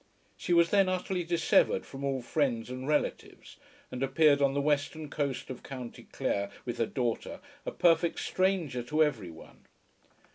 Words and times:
She 0.35 0.51
was 0.51 0.71
then 0.71 0.89
utterly 0.89 1.23
dissevered 1.23 1.85
from 1.85 2.03
all 2.03 2.23
friends 2.23 2.71
and 2.71 2.87
relatives, 2.87 3.57
and 3.91 4.01
appeared 4.01 4.41
on 4.41 4.55
the 4.55 4.59
western 4.59 5.11
coast 5.11 5.51
of 5.51 5.61
County 5.61 6.07
Clare 6.11 6.49
with 6.65 6.79
her 6.79 6.87
daughter, 6.87 7.39
a 7.67 7.71
perfect 7.71 8.19
stranger 8.19 8.81
to 8.81 9.03
every 9.03 9.29
one. 9.29 9.63